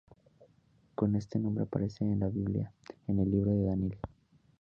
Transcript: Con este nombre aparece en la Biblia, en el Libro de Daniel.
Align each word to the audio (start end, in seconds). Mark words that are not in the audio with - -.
Con 0.95 1.15
este 1.15 1.37
nombre 1.37 1.63
aparece 1.65 2.03
en 2.05 2.21
la 2.21 2.27
Biblia, 2.27 2.71
en 3.07 3.19
el 3.19 3.29
Libro 3.29 3.51
de 3.51 3.65
Daniel. 3.65 3.97